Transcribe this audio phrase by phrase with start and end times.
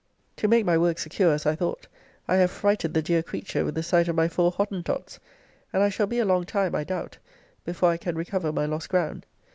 [0.37, 1.85] To my make my work secure, as I thought,
[2.27, 5.19] I have frighted the dear creature with the sight of my four Hottentots,
[5.71, 7.19] and I shall be a long time, I doubt,
[7.65, 9.27] before I can recover my lost ground.